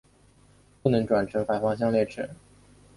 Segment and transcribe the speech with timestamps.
[0.81, 2.27] 不能转乘反方向列车。